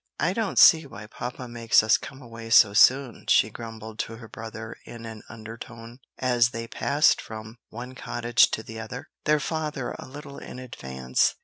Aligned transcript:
"I 0.19 0.33
don't 0.33 0.57
see 0.57 0.87
why 0.87 1.05
papa 1.05 1.47
makes 1.47 1.83
us 1.83 1.99
come 1.99 2.23
away 2.23 2.49
so 2.49 2.73
soon," 2.73 3.25
she 3.27 3.51
grumbled 3.51 3.99
to 3.99 4.15
her 4.15 4.27
brother 4.27 4.75
in 4.83 5.05
an 5.05 5.21
undertone, 5.29 5.99
as 6.17 6.49
they 6.49 6.67
passed 6.67 7.21
from 7.21 7.59
one 7.69 7.93
cottage 7.93 8.49
to 8.49 8.63
the 8.63 8.79
other, 8.79 9.11
their 9.25 9.39
father 9.39 9.91
a 9.99 10.07
little 10.07 10.39
in 10.39 10.57
advance. 10.57 11.35